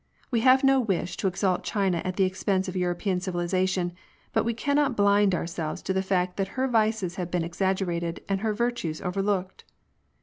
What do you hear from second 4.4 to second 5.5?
we cannot blind